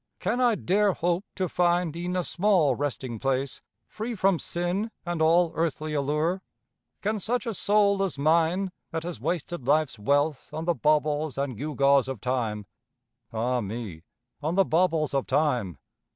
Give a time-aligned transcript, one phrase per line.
[0.19, 5.21] Can I dare hope to find e'en a small resting place Free from sin and
[5.21, 6.41] all earthly allure?
[7.03, 11.55] Can a soul such as mine, that has wasted life's wealth On the baubles and
[11.55, 12.65] gewgaws of time,
[13.31, 14.01] (Ah me,
[14.41, 15.77] on the baubles of time!)